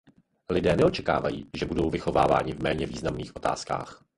Lidé 0.49 0.75
neočekávají, 0.75 1.49
že 1.57 1.65
budou 1.65 1.89
vychováváni 1.89 2.53
v 2.53 2.63
méně 2.63 2.85
významných 2.85 3.35
otázkách. 3.35 4.03